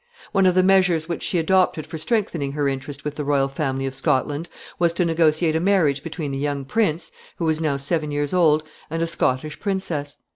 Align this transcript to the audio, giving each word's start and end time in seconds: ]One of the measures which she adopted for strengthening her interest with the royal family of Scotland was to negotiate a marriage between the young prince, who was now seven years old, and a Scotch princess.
]One 0.31 0.47
of 0.47 0.55
the 0.55 0.63
measures 0.63 1.07
which 1.07 1.21
she 1.21 1.37
adopted 1.37 1.85
for 1.85 1.99
strengthening 1.99 2.53
her 2.53 2.67
interest 2.67 3.05
with 3.05 3.13
the 3.17 3.23
royal 3.23 3.47
family 3.47 3.85
of 3.85 3.93
Scotland 3.93 4.49
was 4.79 4.93
to 4.93 5.05
negotiate 5.05 5.55
a 5.55 5.59
marriage 5.59 6.01
between 6.01 6.31
the 6.31 6.39
young 6.39 6.65
prince, 6.65 7.11
who 7.35 7.45
was 7.45 7.61
now 7.61 7.77
seven 7.77 8.09
years 8.09 8.33
old, 8.33 8.63
and 8.89 9.03
a 9.03 9.05
Scotch 9.05 9.59
princess. 9.59 10.17